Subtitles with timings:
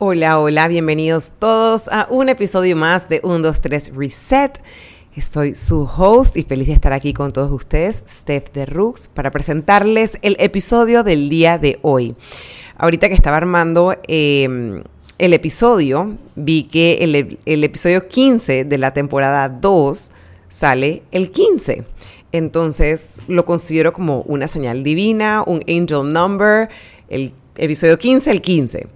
[0.00, 4.62] Hola, hola, bienvenidos todos a un episodio más de 1, 2, 3 Reset.
[5.20, 9.32] Soy su host y feliz de estar aquí con todos ustedes, Steph de Rooks, para
[9.32, 12.14] presentarles el episodio del día de hoy.
[12.76, 14.84] Ahorita que estaba armando em,
[15.18, 20.12] el episodio, vi que el, el episodio 15 de la temporada 2
[20.48, 21.82] sale el 15.
[22.30, 26.68] Entonces lo considero como una señal divina, un angel number,
[27.08, 28.86] el episodio 15, el 15.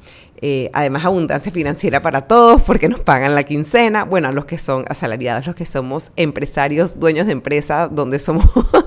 [0.44, 4.04] Eh, además, abundancia financiera para todos porque nos pagan la quincena.
[4.04, 8.44] Bueno, los que son asalariados, los que somos empresarios, dueños de empresa, donde somos...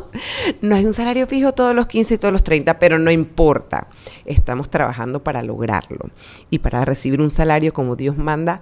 [0.61, 3.87] no hay un salario fijo todos los 15 y todos los 30, pero no importa.
[4.25, 6.09] Estamos trabajando para lograrlo
[6.49, 8.59] y para recibir un salario como Dios manda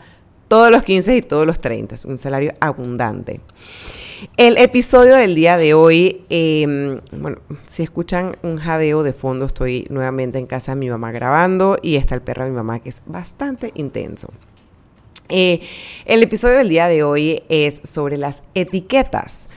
[0.47, 1.95] todos los 15 y todos los 30.
[2.05, 3.41] Un salario abundante.
[4.37, 7.37] El episodio del día de hoy, em, bueno,
[7.67, 11.95] si escuchan un jadeo de fondo, estoy nuevamente en casa de mi mamá grabando y
[11.95, 14.33] está el perro de mi mamá que es bastante intenso.
[15.29, 15.61] Eh,
[16.05, 19.49] el episodio del día de hoy es sobre las etiquetas.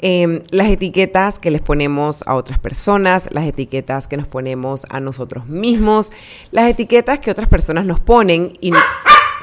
[0.00, 5.00] Em, las etiquetas que les ponemos a otras personas, las etiquetas que nos ponemos a
[5.00, 6.12] nosotros mismos,
[6.50, 8.72] las etiquetas que otras personas nos ponen y...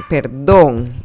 [0.09, 1.04] Perdón,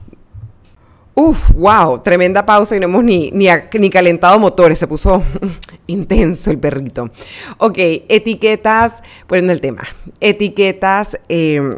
[1.23, 5.23] Uf, wow, tremenda pausa y no hemos ni, ni, calentado motores, se puso
[5.87, 7.11] intenso el perrito.
[7.59, 7.77] Ok,
[8.09, 9.83] etiquetas, poniendo el tema,
[10.21, 11.77] etiquetas em,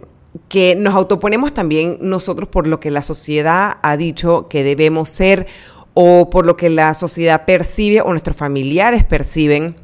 [0.48, 5.48] que nos autoponemos también nosotros por lo que la sociedad ha dicho que debemos ser
[5.92, 9.74] o por lo que la sociedad percibe o nuestros familiares perciben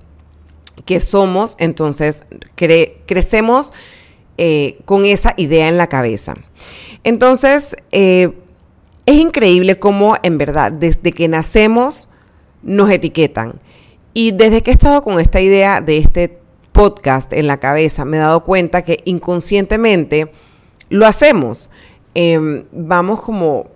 [0.84, 3.72] que somos, entonces crecemos
[4.36, 6.34] eh, con esa idea en la cabeza.
[7.02, 8.30] Entonces, eh,
[9.08, 12.10] es increíble cómo en verdad desde que nacemos
[12.62, 13.58] nos etiquetan.
[14.12, 16.38] Y desde que he estado con esta idea de este
[16.72, 20.30] podcast en la cabeza, me he dado cuenta que inconscientemente
[20.90, 21.70] lo hacemos.
[22.12, 23.68] Em, vamos como,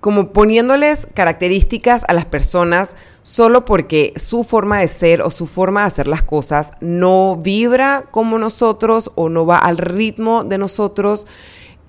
[0.00, 5.82] como poniéndoles características a las personas solo porque su forma de ser o su forma
[5.82, 11.28] de hacer las cosas no vibra como nosotros o no va al ritmo de nosotros.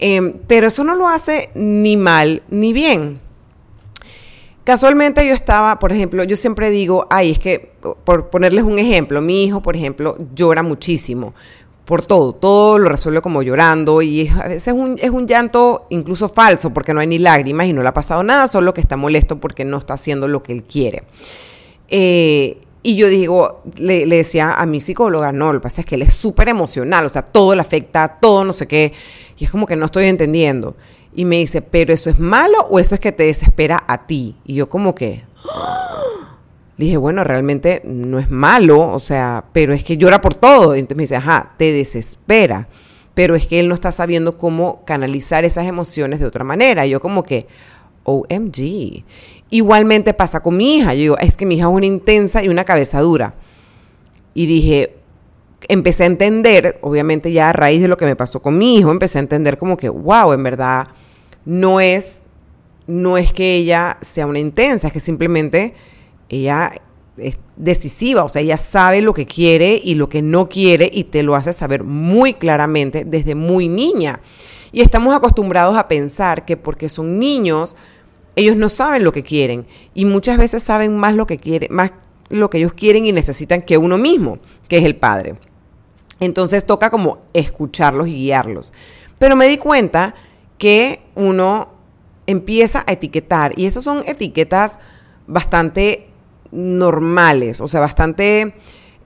[0.01, 3.19] Em, pero eso no lo hace ni mal ni bien.
[4.63, 7.71] Casualmente yo estaba, por ejemplo, yo siempre digo, ay, es que,
[8.03, 11.33] por ponerles un ejemplo, mi hijo, por ejemplo, llora muchísimo
[11.85, 15.87] por todo, todo lo resuelve como llorando y a veces es un, es un llanto
[15.89, 18.81] incluso falso porque no hay ni lágrimas y no le ha pasado nada, solo que
[18.81, 21.03] está molesto porque no está haciendo lo que él quiere.
[21.89, 25.95] Eh, y yo digo, le, decía a mi psicóloga, no, lo que pasa es que
[25.95, 28.91] él es súper emocional, o sea, todo le afecta, todo no sé qué.
[29.37, 30.75] Y es como que no estoy entendiendo.
[31.13, 34.35] Y me dice, pero eso es malo o eso es que te desespera a ti.
[34.45, 35.23] Y yo como que...
[36.77, 40.75] Le dije, bueno, realmente no es malo, o sea, pero es que llora por todo.
[40.75, 42.69] Y entonces me dice, ajá, te desespera.
[43.13, 46.87] Pero es que él no está sabiendo cómo canalizar esas emociones de otra manera.
[46.87, 47.45] Y yo como que,
[48.03, 49.03] OMG.
[49.51, 50.93] Igualmente pasa con mi hija.
[50.95, 53.35] Yo digo, es que mi hija es una intensa y una cabeza dura.
[54.33, 54.95] Y dije,
[55.67, 58.91] empecé a entender, obviamente ya a raíz de lo que me pasó con mi hijo,
[58.91, 60.87] empecé a entender como que, wow, en verdad,
[61.45, 62.23] no es,
[62.87, 65.73] no es que ella sea una intensa, es que simplemente
[66.29, 66.71] ella
[67.17, 71.03] es decisiva, o sea, ella sabe lo que quiere y lo que no quiere y
[71.03, 74.21] te lo hace saber muy claramente desde muy niña.
[74.71, 77.75] Y estamos acostumbrados a pensar que porque son niños,
[78.35, 81.91] ellos no saben lo que quieren y muchas veces saben más lo que quieren, más
[82.29, 85.35] lo que ellos quieren y necesitan que uno mismo, que es el padre.
[86.19, 88.73] Entonces toca como escucharlos y guiarlos.
[89.17, 90.15] Pero me di cuenta
[90.57, 91.69] que uno
[92.27, 94.79] empieza a etiquetar y esas son etiquetas
[95.27, 96.07] bastante
[96.51, 98.53] normales, o sea, bastante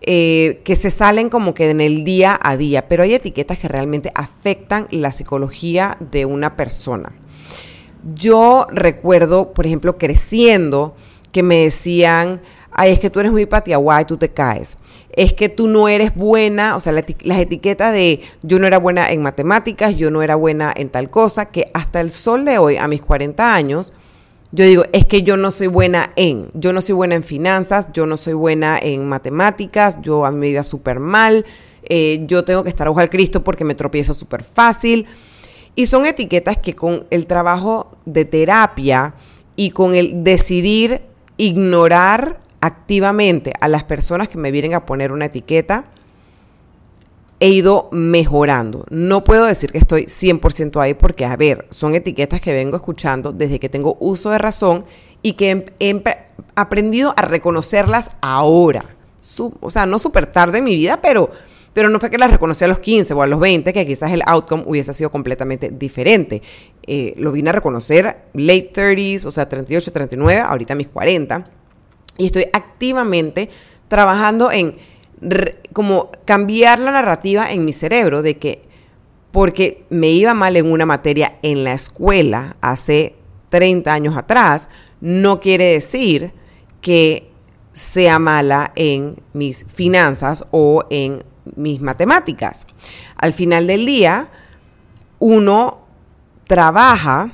[0.01, 3.67] eh, que se salen como que en el día a día, pero hay etiquetas que
[3.67, 7.13] realmente afectan la psicología de una persona.
[8.13, 10.95] Yo recuerdo, por ejemplo, creciendo,
[11.31, 14.77] que me decían, ay, es que tú eres muy patiaguay, tú te caes.
[15.11, 19.09] Es que tú no eres buena, o sea, las etiquetas de yo no era buena
[19.11, 22.77] en matemáticas, yo no era buena en tal cosa, que hasta el sol de hoy,
[22.77, 23.91] a mis 40 años,
[24.51, 27.91] yo digo, es que yo no soy buena en, yo no soy buena en finanzas,
[27.91, 31.45] yo no soy buena en matemáticas, yo a mí me iba súper mal,
[31.83, 35.07] eh, yo tengo que estar ojo al Cristo porque me tropiezo súper fácil.
[35.75, 39.13] Y son etiquetas que con el trabajo de terapia
[39.55, 41.01] y con el decidir
[41.37, 45.85] ignorar activamente a las personas que me vienen a poner una etiqueta,
[47.39, 48.85] he ido mejorando.
[48.89, 53.33] No puedo decir que estoy 100% ahí porque, a ver, son etiquetas que vengo escuchando
[53.33, 54.85] desde que tengo uso de razón
[55.21, 56.03] y que he,
[56.55, 58.85] aprendido a reconocerlas ahora.
[59.59, 61.29] o sea, no súper tarde en mi vida, pero
[61.75, 64.09] pero no fue que las reconocí a los 15 o a los 20, que quizás
[64.13, 66.41] el outcome hubiese sido completamente diferente.
[66.87, 71.45] Eh, lo vine a reconocer late 30s, o sea, 38, 39, ahorita mis 40,
[72.17, 73.49] y estoy activamente
[73.89, 74.77] trabajando en
[75.73, 78.61] como cambiar la narrativa en mi cerebro de que
[79.31, 83.15] porque me iba mal en una materia en la escuela hace
[83.49, 84.69] 30 años atrás,
[85.01, 86.31] no quiere decir
[86.79, 87.29] que
[87.73, 92.67] sea mala en mis finanzas o en mis matemáticas.
[93.17, 94.29] Al final del día,
[95.19, 95.79] uno
[96.47, 97.31] trabaja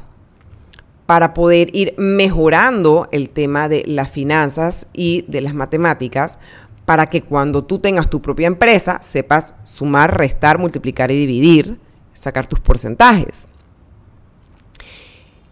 [1.06, 6.40] para poder ir mejorando el tema de las finanzas y de las matemáticas
[6.86, 11.80] para que cuando tú tengas tu propia empresa sepas sumar, restar, multiplicar y dividir,
[12.14, 13.48] sacar tus porcentajes.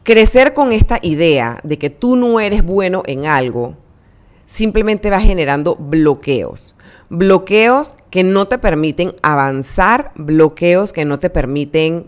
[0.04, 3.76] Crecer con esta idea de que tú no eres bueno en algo
[4.50, 6.76] simplemente va generando bloqueos.
[7.10, 12.08] Bloqueos que no te permiten avanzar, bloqueos que no te permiten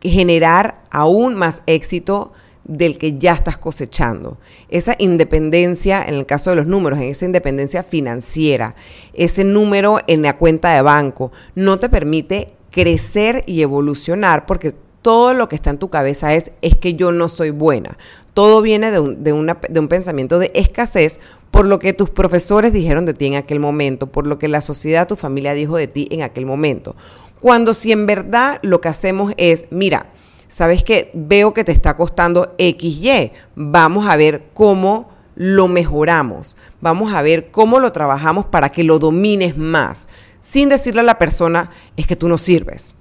[0.00, 2.32] generar aún más éxito
[2.64, 4.38] del que ya estás cosechando.
[4.70, 8.74] Esa independencia, en el caso de los números, en esa independencia financiera,
[9.12, 14.72] ese número en la cuenta de banco, no te permite crecer y evolucionar porque
[15.02, 17.96] todo lo que está en tu cabeza es, es que yo no soy buena.
[18.34, 23.06] Todo viene de un, de un pensamiento de escasez por lo que tus profesores dijeron
[23.06, 26.08] de ti en aquel momento, por lo que la sociedad, tu familia dijo de ti
[26.10, 26.94] en aquel momento.
[27.40, 30.06] Cuando si en verdad lo que hacemos es, mira,
[30.46, 37.12] sabes que veo que te está costando XY, vamos a ver cómo lo mejoramos, vamos
[37.12, 40.08] a ver cómo lo trabajamos para que lo domines más,
[40.40, 42.94] sin decirle a la persona, es que tú no sirves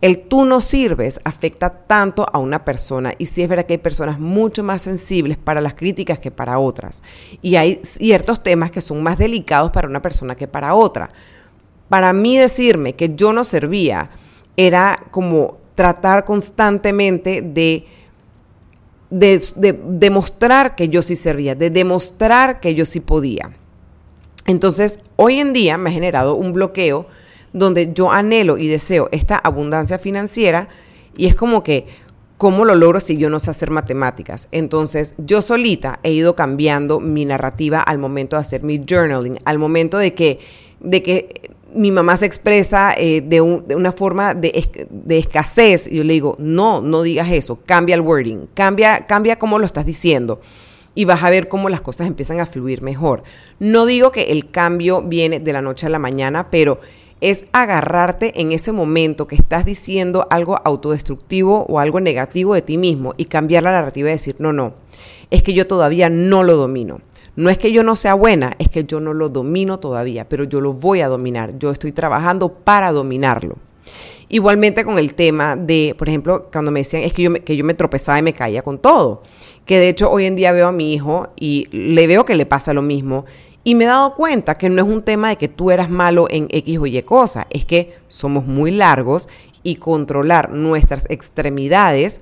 [0.00, 3.78] el tú no sirves afecta tanto a una persona y sí es verdad que hay
[3.78, 7.02] personas mucho más sensibles para las críticas que para otras.
[7.42, 11.10] Y hay ciertos temas que son más delicados para una persona que para otra.
[11.88, 14.10] Para mí decirme que yo no servía
[14.56, 17.86] era como tratar constantemente de,
[19.10, 23.50] de demostrar que yo sí servía, de demostrar que yo sí podía.
[24.46, 27.06] Entonces, hoy en día me ha generado un bloqueo
[27.52, 30.68] donde yo anhelo y deseo esta abundancia financiera
[31.16, 31.86] y es como que,
[32.38, 34.48] ¿cómo lo logro si yo no sé hacer matemáticas?
[34.52, 39.58] Entonces, yo solita he ido cambiando mi narrativa al momento de hacer mi journaling, al
[39.58, 40.38] momento de que,
[40.80, 45.86] de que mi mamá se expresa eh, de, una forma de, de, escasez.
[45.86, 49.66] Y yo le digo, no, no digas eso, cambia el wording, cambia, cambia cómo lo
[49.66, 50.40] estás diciendo.
[50.94, 53.22] Y vas a ver cómo las cosas empiezan a fluir mejor.
[53.60, 56.80] No digo que el cambio viene de la noche a la mañana, pero
[57.20, 62.78] es agarrarte en ese momento que estás diciendo algo autodestructivo o algo negativo de ti
[62.78, 64.74] mismo y cambiar la narrativa y decir, no, no,
[65.30, 67.00] es que yo todavía no lo domino.
[67.36, 70.44] No es que yo no sea buena, es que yo no lo domino todavía, pero
[70.44, 71.58] yo lo voy a dominar.
[71.58, 73.56] Yo estoy trabajando para dominarlo.
[74.28, 77.56] Igualmente con el tema de, por ejemplo, cuando me decían, es que yo me, que
[77.56, 79.22] yo me tropezaba y me caía con todo.
[79.64, 82.46] Que de hecho hoy en día veo a mi hijo y le veo que le
[82.46, 83.24] pasa lo mismo.
[83.62, 86.26] Y me he dado cuenta que no es un tema de que tú eras malo
[86.30, 89.28] en X o Y cosa, es que somos muy largos
[89.62, 92.20] y controlar nuestras extremidades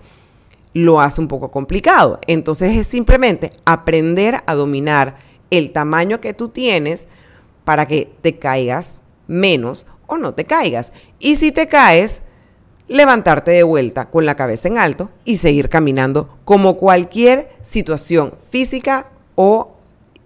[0.74, 2.18] lo hace un poco complicado.
[2.26, 5.16] Entonces es simplemente aprender a dominar
[5.50, 7.08] el tamaño que tú tienes
[7.64, 10.92] para que te caigas menos o no te caigas.
[11.18, 12.22] Y si te caes,
[12.88, 19.10] levantarte de vuelta con la cabeza en alto y seguir caminando como cualquier situación física
[19.34, 19.77] o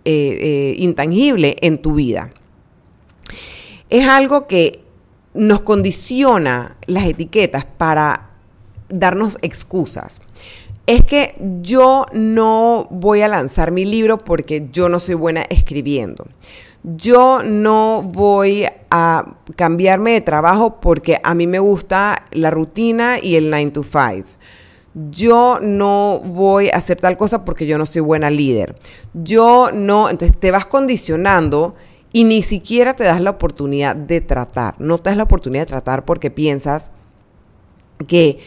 [0.04, 2.30] eh, eh, intangible en tu vida.
[3.90, 4.80] Es algo que
[5.35, 8.30] nos condiciona las etiquetas para
[8.88, 10.21] darnos excusas.
[10.87, 16.26] Es que yo no voy a lanzar mi libro porque yo no soy buena escribiendo.
[16.82, 23.37] Yo no voy a cambiarme de trabajo porque a mí me gusta la rutina y
[23.37, 24.26] el 9 to 5
[24.94, 28.76] yo no voy a hacer tal cosa porque yo no soy buena líder.
[29.14, 31.75] Yo no, entonces te vas condicionando
[32.12, 34.75] y ni siquiera te das la oportunidad de tratar.
[34.78, 36.92] No te das la oportunidad de tratar porque piensas
[38.06, 38.40] que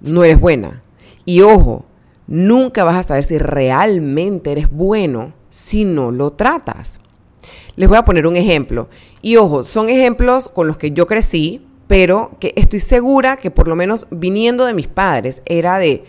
[0.00, 0.82] no eres buena.
[1.24, 1.84] Y ojo,
[2.26, 7.00] nunca vas a saber si realmente eres bueno si no lo tratas.
[7.76, 8.88] Les voy a poner un ejemplo.
[9.22, 13.68] Y ojo, son ejemplos con los que yo crecí, pero que estoy segura que por
[13.68, 16.04] lo menos viniendo de mis padres era de,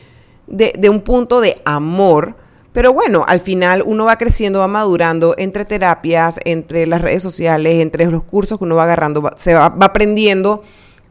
[0.48, 2.36] de, un punto de amor.
[2.72, 7.82] Pero bueno, al final uno va creciendo, va madurando entre terapias, entre las redes sociales,
[7.82, 10.62] entre los cursos que uno va agarrando, se va, va aprendiendo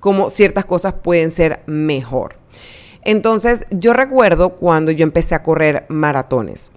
[0.01, 2.37] cómo ciertas cosas pueden ser mejor.
[3.03, 6.73] Entonces, yo recuerdo cuando yo empecé a correr maratones.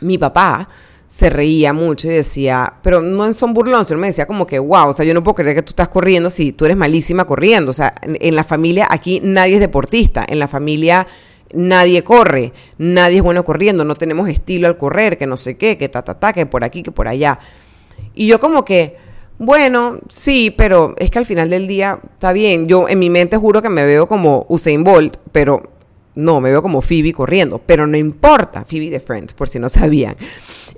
[0.00, 0.68] Mi papá
[1.14, 4.88] se reía mucho y decía, pero no son burlón, sino me decía como que, wow,
[4.88, 7.70] o sea, yo no puedo creer que tú estás corriendo si tú eres malísima corriendo.
[7.70, 11.06] O sea, en, la familia aquí nadie es deportista, en la familia
[11.52, 15.78] nadie corre, nadie es bueno corriendo, no tenemos estilo al correr, que no sé qué,
[15.78, 17.38] que ta, ta, ta, que por aquí, que por allá.
[18.16, 18.96] Y yo como que,
[19.38, 22.66] bueno, sí, pero es que al final del día está bien.
[22.66, 25.73] Yo en mi mente juro que me veo como Usain Bolt, pero
[26.14, 29.68] no, me veo como Phoebe corriendo, pero no importa, Phoebe de Friends, por si no
[29.68, 30.16] sabían.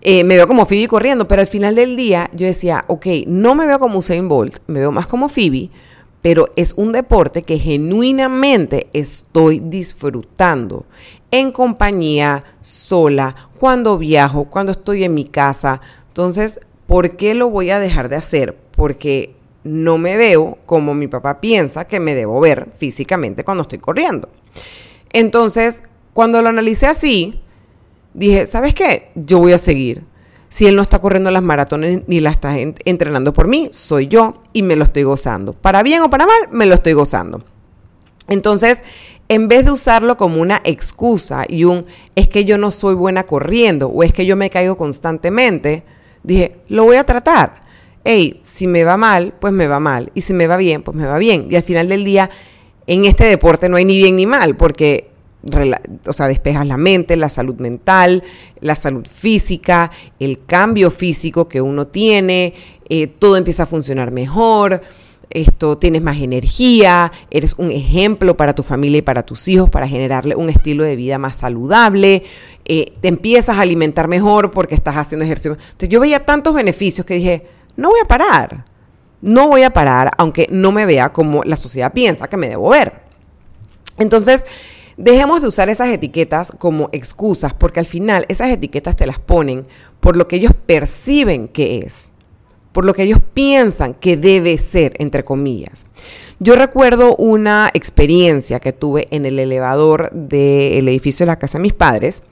[0.00, 3.54] Eh, me veo como Phoebe corriendo, pero al final del día yo decía, ok, no
[3.54, 5.70] me veo como Usain Bolt, me veo más como Phoebe,
[6.22, 10.86] pero es un deporte que genuinamente estoy disfrutando
[11.30, 15.80] en compañía, sola, cuando viajo, cuando estoy en mi casa.
[16.08, 18.56] Entonces, ¿por qué lo voy a dejar de hacer?
[18.72, 23.78] Porque no me veo como mi papá piensa que me debo ver físicamente cuando estoy
[23.78, 24.28] corriendo.
[25.12, 25.82] Entonces,
[26.12, 27.40] cuando lo analicé así,
[28.14, 29.10] dije, ¿sabes qué?
[29.14, 30.04] Yo voy a seguir.
[30.48, 34.40] Si él no está corriendo las maratones ni las está entrenando por mí, soy yo
[34.52, 35.52] y me lo estoy gozando.
[35.52, 37.44] Para bien o para mal, me lo estoy gozando.
[38.28, 38.82] Entonces,
[39.28, 41.84] en vez de usarlo como una excusa y un
[42.14, 45.84] es que yo no soy buena corriendo o es que yo me caigo constantemente,
[46.22, 47.62] dije, lo voy a tratar.
[48.04, 50.12] Hey, si me va mal, pues me va mal.
[50.14, 51.48] Y si me va bien, pues me va bien.
[51.50, 52.30] Y al final del día,
[52.86, 55.10] en este deporte no hay ni bien ni mal, porque
[56.06, 58.22] o sea, despejas la mente, la salud mental,
[58.60, 62.54] la salud física, el cambio físico que uno tiene,
[62.88, 64.82] eh, todo empieza a funcionar mejor,
[65.30, 69.88] esto tienes más energía, eres un ejemplo para tu familia y para tus hijos para
[69.88, 72.22] generarle un estilo de vida más saludable,
[72.64, 75.52] eh, te empiezas a alimentar mejor porque estás haciendo ejercicio.
[75.52, 78.64] Entonces yo veía tantos beneficios que dije, no voy a parar.
[79.26, 82.68] No voy a parar, aunque no me vea como la sociedad piensa que me debo
[82.68, 83.00] ver.
[83.98, 84.46] Entonces,
[84.96, 89.66] dejemos de usar esas etiquetas como excusas, porque al final esas etiquetas te las ponen
[89.98, 92.12] por lo que ellos perciben que es,
[92.70, 95.86] por lo que ellos piensan que debe ser, entre comillas.
[96.38, 101.62] Yo recuerdo una experiencia que tuve en el elevador del edificio de la casa de
[101.62, 102.22] mis padres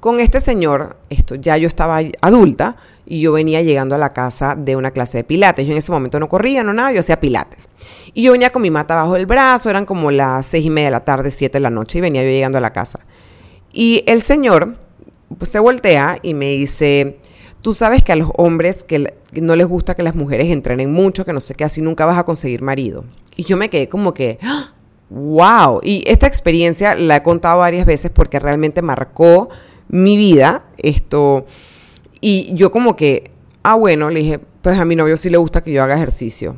[0.00, 4.54] con este señor, esto ya yo estaba adulta y yo venía llegando a la casa
[4.56, 5.66] de una clase de pilates.
[5.66, 7.68] Yo en ese momento no corría, no nada, yo hacía pilates.
[8.14, 10.88] Y yo venía con mi mata bajo el brazo, eran como las seis y media
[10.88, 13.00] de la tarde, siete de la noche, y venía yo llegando a la casa.
[13.72, 14.76] Y el señor
[15.36, 17.18] pues, se voltea y me dice,
[17.60, 21.24] tú sabes que a los hombres que no les gusta que las mujeres entrenen mucho,
[21.24, 23.04] que no sé qué, así nunca vas a conseguir marido.
[23.36, 24.38] Y yo me quedé como que,
[25.10, 25.40] wow.
[25.40, 25.78] ¡Ah!
[25.82, 29.48] Y esta experiencia la he contado varias veces porque realmente marcó
[29.88, 31.46] mi vida, esto,
[32.20, 33.30] y yo como que,
[33.62, 36.56] ah, bueno, le dije, pues a mi novio sí le gusta que yo haga ejercicio.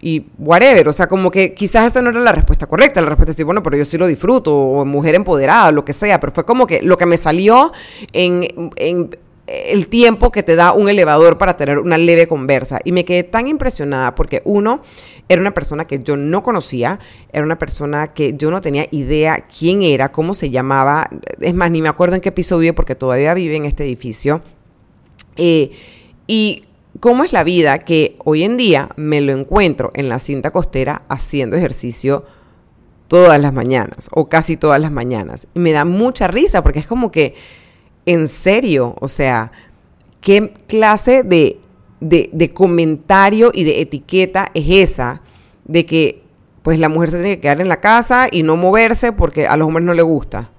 [0.00, 3.30] Y whatever, o sea, como que quizás esa no era la respuesta correcta, la respuesta
[3.30, 6.32] es sí, bueno, pero yo sí lo disfruto, o mujer empoderada, lo que sea, pero
[6.32, 7.72] fue como que lo que me salió
[8.12, 9.16] en, en
[9.52, 12.80] el tiempo que te da un elevador para tener una leve conversa.
[12.84, 14.82] Y me quedé tan impresionada porque uno,
[15.28, 16.98] era una persona que yo no conocía,
[17.32, 21.08] era una persona que yo no tenía idea quién era, cómo se llamaba,
[21.40, 24.42] es más, ni me acuerdo en qué episodio porque todavía vive en este edificio.
[25.36, 25.70] Eh,
[26.26, 26.62] y
[27.00, 31.02] cómo es la vida que hoy en día me lo encuentro en la cinta costera
[31.08, 32.24] haciendo ejercicio
[33.08, 35.46] todas las mañanas o casi todas las mañanas.
[35.54, 37.34] Y me da mucha risa porque es como que
[38.06, 39.52] en serio, o sea,
[40.20, 41.60] ¿qué clase de,
[42.00, 45.20] de, comentario y de etiqueta es esa
[45.64, 46.22] de que
[46.62, 49.56] pues la mujer se tiene que quedar en la casa y no moverse porque a
[49.56, 50.50] los hombres no les gusta?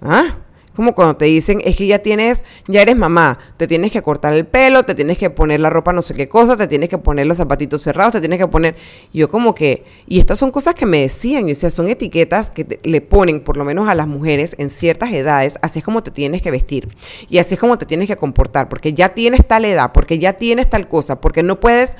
[0.00, 0.38] ¿Ah?
[0.76, 4.34] Como cuando te dicen, es que ya tienes, ya eres mamá, te tienes que cortar
[4.34, 6.98] el pelo, te tienes que poner la ropa no sé qué cosa, te tienes que
[6.98, 8.76] poner los zapatitos cerrados, te tienes que poner,
[9.12, 12.78] yo como que, y estas son cosas que me decían, o sea, son etiquetas que
[12.82, 16.10] le ponen por lo menos a las mujeres en ciertas edades, así es como te
[16.10, 16.88] tienes que vestir
[17.30, 20.34] y así es como te tienes que comportar, porque ya tienes tal edad, porque ya
[20.34, 21.96] tienes tal cosa, porque no puedes...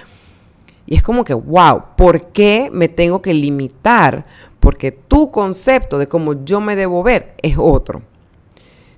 [0.88, 4.25] Y es como que, wow, ¿por qué me tengo que limitar?
[4.61, 8.02] Porque tu concepto de cómo yo me debo ver es otro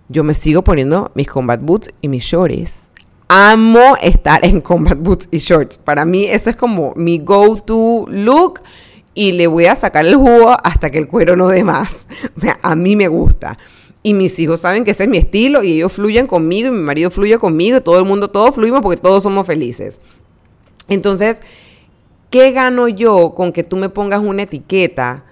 [0.09, 2.75] yo me sigo poniendo mis combat boots y mis shorts.
[3.29, 5.77] Amo estar en combat boots y shorts.
[5.77, 8.61] Para mí eso es como mi go-to look
[9.15, 12.09] y le voy a sacar el jugo hasta que el cuero no dé más.
[12.37, 13.59] O sea, a mí me gusta.
[14.03, 16.81] Y mis hijos saben que ese es mi estilo y ellos fluyen conmigo y mi
[16.81, 20.01] marido fluye conmigo y todo el mundo, todos fluimos porque todos somos felices.
[20.89, 21.43] Entonces,
[22.31, 25.25] ¿qué gano yo con que tú me pongas una etiqueta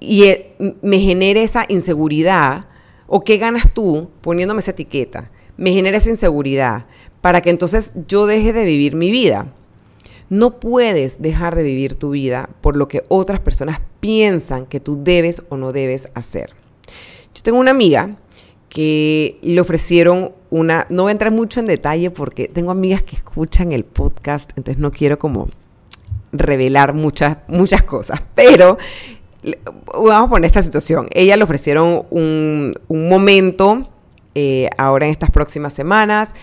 [0.00, 2.66] y eh, me genere esa inseguridad?
[3.06, 5.30] ¿O qué ganas tú poniéndome esa etiqueta?
[5.56, 6.86] Me genera esa inseguridad
[7.20, 9.52] para que entonces yo deje de vivir mi vida.
[10.28, 15.02] No puedes dejar de vivir tu vida por lo que otras personas piensan que tú
[15.02, 16.50] debes o no debes hacer.
[17.34, 18.16] Yo tengo una amiga
[18.68, 23.16] que le ofrecieron una, no voy a entrar mucho en detalle porque tengo amigas que
[23.16, 25.48] escuchan el podcast, entonces no quiero como
[26.32, 28.78] revelar muchas, muchas cosas, pero
[29.86, 31.08] vamos a poner esta situación.
[31.12, 33.88] Ella le ofrecieron un, momento
[34.34, 36.34] eh, ahora en estas próximas semanas.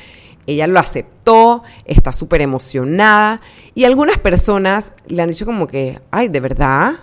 [0.45, 3.39] Ella lo aceptó, está súper emocionada
[3.75, 6.95] y algunas personas le han dicho como que, ay, de verdad,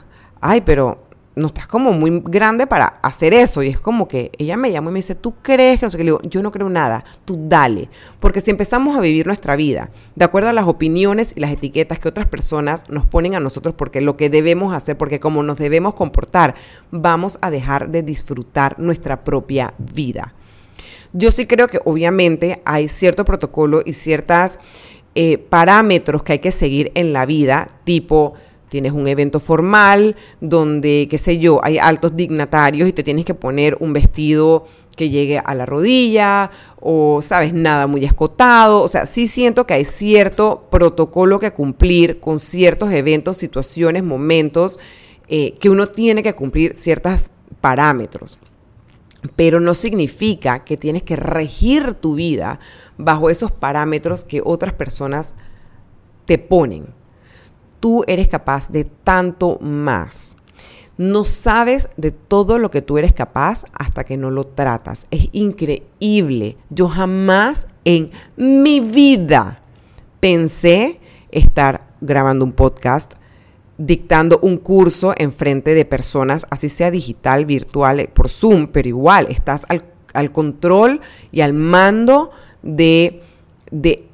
[0.42, 0.98] ay, pero
[1.36, 3.62] no estás como muy grande para hacer eso.
[3.62, 5.86] Y es como que ella me llama y me dice, ¿tú crees que?
[5.86, 7.88] Le digo, yo no creo nada, tú dale.
[8.18, 11.98] Porque si empezamos a vivir nuestra vida de acuerdo a las opiniones y las etiquetas
[11.98, 15.58] que otras personas nos ponen a nosotros, porque lo que debemos hacer, porque como nos
[15.58, 16.54] debemos comportar,
[16.90, 20.34] vamos a dejar de disfrutar nuestra propia vida.
[21.12, 24.58] Yo sí creo que obviamente hay cierto protocolo y ciertos
[25.16, 28.34] eh, parámetros que hay que seguir en la vida, tipo
[28.70, 33.34] tienes un evento formal donde, qué sé yo, hay altos dignatarios y te tienes que
[33.34, 34.64] poner un vestido
[34.96, 36.50] que llegue a la rodilla
[36.80, 38.80] o, sabes, nada muy escotado.
[38.82, 44.78] O sea, sí siento que hay cierto protocolo que cumplir con ciertos eventos, situaciones, momentos
[45.28, 48.38] eh, que uno tiene que cumplir ciertos parámetros.
[49.36, 52.60] Pero no significa que tienes que regir tu vida
[52.96, 55.34] bajo esos parámetros que otras personas
[56.24, 56.99] te ponen
[57.80, 60.36] tú eres capaz de tanto más.
[60.98, 65.06] No sabes de todo lo que tú eres capaz hasta que no lo tratas.
[65.10, 66.58] Es increíble.
[66.68, 69.62] Yo jamás en mi vida
[70.20, 73.14] pensé estar grabando un podcast,
[73.78, 79.26] dictando un curso en frente de personas, así sea digital, virtual, por Zoom, pero igual
[79.30, 81.00] estás al, control
[81.32, 82.30] y al mando
[82.62, 83.22] de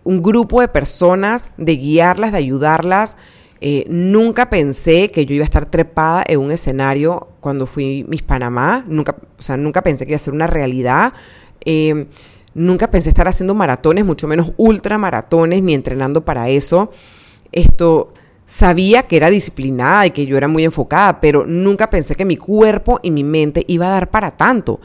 [0.04, 3.16] un grupo de personas, de guiarlas, de ayudarlas
[3.60, 8.22] eh, nunca pensé que yo iba a estar trepada en un escenario cuando fui Miss
[8.22, 8.84] Panamá.
[8.86, 11.12] Nunca, o sea, nunca pensé que iba a ser una realidad.
[11.64, 12.06] Eh,
[12.54, 16.90] nunca pensé estar haciendo maratones, mucho menos ultramaratones, ni entrenando para eso.
[17.52, 18.12] Esto
[18.44, 22.36] sabía que era disciplinada y que yo era muy enfocada, pero nunca pensé que mi
[22.36, 24.80] cuerpo y mi mente iba a dar para tanto.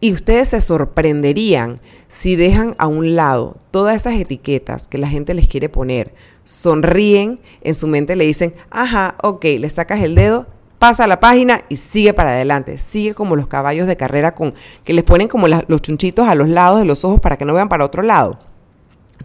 [0.00, 5.34] Y ustedes se sorprenderían si dejan a un lado todas esas etiquetas que la gente
[5.34, 10.46] les quiere poner, sonríen, en su mente le dicen, ajá, ok, le sacas el dedo,
[10.78, 12.78] pasa a la página y sigue para adelante.
[12.78, 16.48] Sigue como los caballos de carrera con que les ponen como los chunchitos a los
[16.48, 18.38] lados de los ojos para que no vean para otro lado.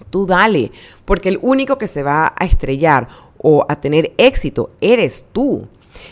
[0.09, 0.73] Tú dale,
[1.05, 3.07] porque el único que se va a estrellar
[3.37, 5.69] o a tener éxito eres tú.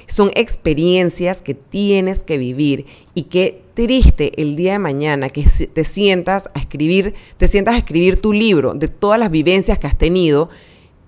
[0.08, 5.84] Son experiencias que tienes que vivir y qué triste el día de mañana que te
[5.84, 9.98] sientas a escribir, te sientas a escribir tu libro de todas las vivencias que has
[9.98, 10.50] tenido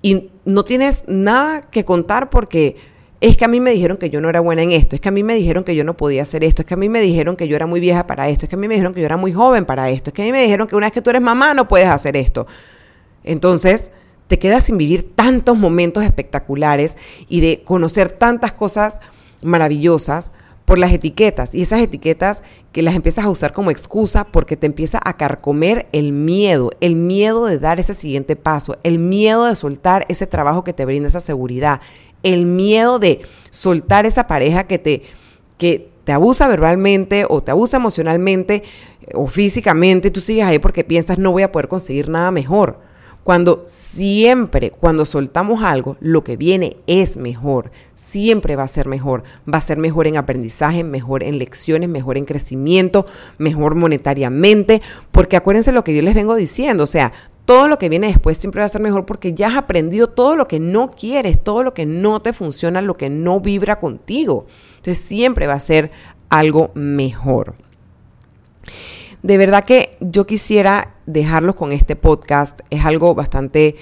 [0.02, 2.76] y no tienes nada que contar porque
[3.22, 5.10] es que a mí me dijeron que yo no era buena en esto, es que
[5.10, 7.02] a mí me dijeron que yo no podía hacer esto, es que a mí me
[7.02, 9.00] dijeron que yo era muy vieja para esto, es que a mí me dijeron que
[9.00, 10.94] yo era muy joven para esto, es que a mí me dijeron que una vez
[10.94, 12.46] que tú eres mamá no puedes hacer esto.
[13.24, 13.90] Entonces,
[14.28, 16.98] te quedas sin vivir tantos momentos espectaculares
[17.30, 19.02] y de conocer tantas cosas
[19.42, 20.32] maravillosas
[20.66, 24.66] por las etiquetas y esas etiquetas que las empiezas a usar como excusa porque te
[24.66, 29.56] empieza a carcomer el miedo, el miedo de dar ese siguiente paso, el miedo de
[29.56, 31.82] soltar ese trabajo que te brinda esa seguridad,
[32.24, 35.04] el miedo de soltar esa pareja que te
[35.58, 38.64] que te abusa verbalmente o te abusa emocionalmente
[39.14, 42.80] o físicamente, tú sigues ahí porque piensas no voy a poder conseguir nada mejor.
[43.26, 47.72] Cuando siempre, cuando soltamos algo, lo que viene es mejor.
[47.96, 49.24] Siempre va a ser mejor.
[49.52, 53.08] Va a ser mejor en aprendizaje, mejor en lecciones, mejor en crecimiento,
[53.40, 54.84] mejor monetariamente.
[55.10, 56.84] Porque acuérdense lo que yo les vengo diciendo.
[56.84, 57.14] O sea,
[57.46, 60.36] todo lo que viene después siempre va a ser mejor porque ya has aprendido todo
[60.36, 64.46] lo que no quieres, todo lo que no te funciona, lo que no vibra contigo.
[64.76, 65.90] Entonces siempre va a ser
[66.30, 67.56] algo mejor.
[69.26, 72.60] De verdad que yo quisiera dejarlos con este podcast.
[72.70, 73.76] Es algo bastante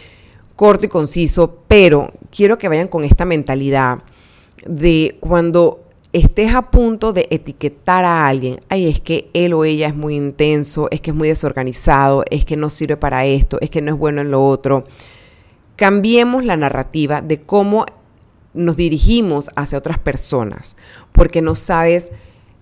[0.56, 4.03] corto y conciso, pero quiero que vayan con esta mentalidad
[4.65, 9.89] de cuando estés a punto de etiquetar a alguien, ay, es que él o ella
[9.89, 13.69] es muy intenso, es que es muy desorganizado, es que no sirve para esto, es
[13.69, 14.86] que no es bueno en lo otro.
[15.75, 17.86] Cambiemos la narrativa de cómo
[18.53, 20.77] nos dirigimos hacia otras personas,
[21.12, 22.13] porque no sabes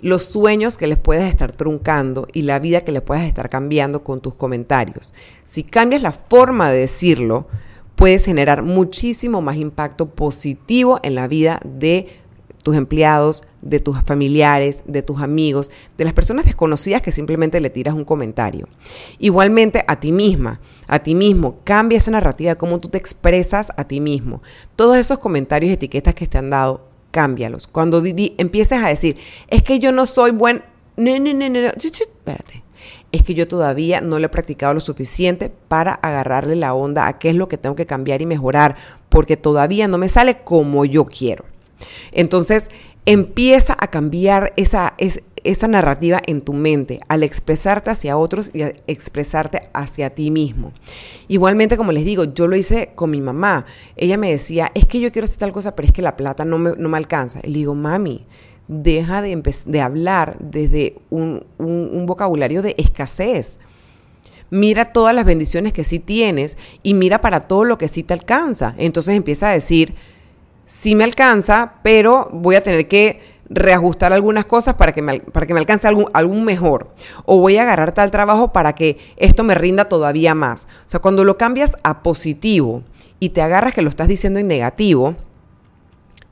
[0.01, 4.03] los sueños que les puedes estar truncando y la vida que le puedes estar cambiando
[4.03, 5.13] con tus comentarios.
[5.43, 7.47] Si cambias la forma de decirlo,
[7.95, 12.07] puedes generar muchísimo más impacto positivo en la vida de
[12.63, 17.69] tus empleados, de tus familiares, de tus amigos, de las personas desconocidas que simplemente le
[17.69, 18.67] tiras un comentario.
[19.19, 23.83] Igualmente a ti misma, a ti mismo, cambia esa narrativa, cómo tú te expresas a
[23.85, 24.41] ti mismo.
[24.75, 27.67] Todos esos comentarios y etiquetas que te han dado, cámbialos.
[27.67, 30.63] Cuando empieces a decir, es que yo no soy buen...
[30.97, 32.63] No, no, no, no, espérate.
[33.11, 37.19] Es que yo todavía no lo he practicado lo suficiente para agarrarle la onda a
[37.19, 38.77] qué es lo que tengo que cambiar y mejorar,
[39.09, 41.45] porque todavía no me sale como yo quiero.
[42.11, 42.69] Entonces,
[43.05, 44.93] empieza a cambiar esa,
[45.43, 50.71] esa narrativa en tu mente al expresarte hacia otros y expresarte hacia ti mismo.
[51.27, 53.65] Igualmente, como les digo, yo lo hice con mi mamá.
[53.95, 56.45] Ella me decía, es que yo quiero hacer tal cosa, pero es que la plata
[56.45, 57.39] no me, no me alcanza.
[57.43, 58.25] Y le digo, mami,
[58.67, 63.59] deja de, de hablar desde un, un vocabulario de escasez.
[64.49, 68.13] Mira todas las bendiciones que sí tienes y mira para todo lo que sí te
[68.13, 68.75] alcanza.
[68.77, 69.95] Entonces empieza a decir,
[70.65, 75.45] sí me alcanza, pero voy a tener que reajustar algunas cosas para que me, para
[75.45, 76.89] que me alcance algún, algún mejor.
[77.25, 80.67] O voy a agarrar tal trabajo para que esto me rinda todavía más.
[80.85, 82.83] O sea, cuando lo cambias a positivo
[83.19, 85.15] y te agarras que lo estás diciendo en negativo,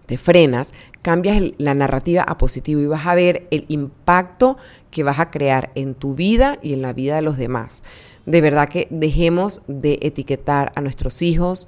[0.06, 4.58] te frenas, cambias la narrativa a positivo y vas a ver el impacto
[4.90, 7.84] que vas a crear en tu vida y en la vida de los demás.
[8.26, 11.68] De verdad que dejemos de etiquetar a nuestros hijos,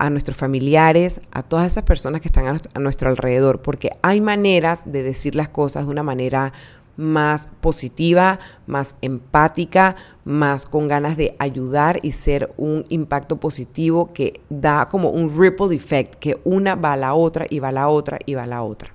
[0.00, 4.90] a nuestros familiares, a todas esas personas que están a nuestro, alrededor, porque hay maneras
[4.90, 6.54] de decir las cosas de una manera
[6.96, 14.40] más positiva, más empática, más con ganas de ayudar y ser un impacto positivo que
[14.48, 17.88] da como un ripple effect, que una va a la otra y va a la
[17.88, 18.94] otra y va a la otra.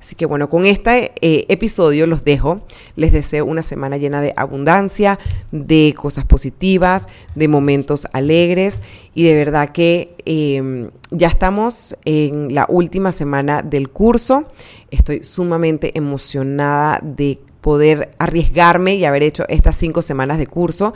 [0.00, 2.60] Así que bueno, con este eh, episodio los dejo.
[2.96, 5.18] Les deseo una semana llena de abundancia,
[5.52, 8.82] de cosas positivas, de momentos alegres
[9.14, 14.44] y de verdad que em, ya estamos en la última semana del curso.
[14.90, 20.92] Estoy sumamente emocionada de poder arriesgarme y haber hecho estas cinco semanas de curso.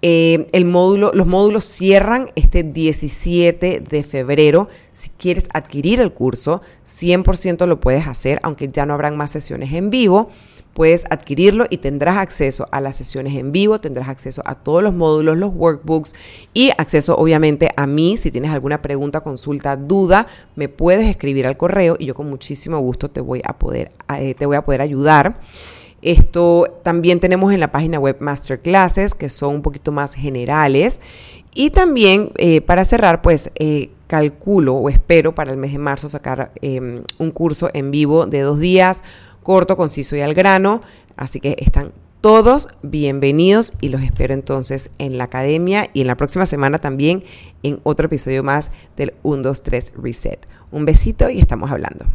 [0.00, 4.68] Eh, el módulo, los módulos cierran este 17 de febrero.
[4.92, 9.72] Si quieres adquirir el curso, 100% lo puedes hacer, aunque ya no habrán más sesiones
[9.72, 10.28] en vivo.
[10.72, 14.94] Puedes adquirirlo y tendrás acceso a las sesiones en vivo, tendrás acceso a todos los
[14.94, 16.14] módulos, los workbooks
[16.54, 18.16] y acceso obviamente a mí.
[18.16, 22.78] Si tienes alguna pregunta, consulta, duda, me puedes escribir al correo y yo con muchísimo
[22.78, 25.40] gusto te voy a poder, eh, te voy a poder ayudar.
[26.02, 31.00] Esto también tenemos en la página web masterclasses que son un poquito más generales.
[31.54, 36.08] Y también eh, para cerrar, pues eh, calculo o espero para el mes de marzo
[36.08, 39.02] sacar em, un curso en vivo de dos días,
[39.42, 40.82] corto, conciso y al grano.
[41.16, 46.16] Así que están todos bienvenidos y los espero entonces en la academia y en la
[46.16, 47.22] próxima semana también
[47.62, 50.46] en otro episodio más del 1, 2, 3 Reset.
[50.70, 52.06] Un besito y estamos hablando.